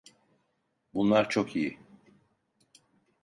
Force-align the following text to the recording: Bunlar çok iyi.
Bunlar 0.93 1.29
çok 1.29 1.55
iyi. 1.55 1.79